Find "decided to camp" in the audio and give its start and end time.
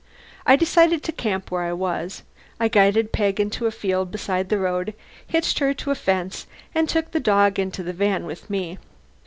0.55-1.51